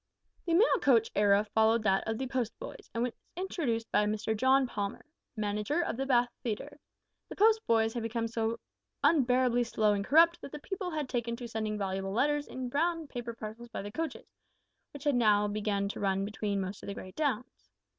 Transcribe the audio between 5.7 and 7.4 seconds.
of the Bath theatre. The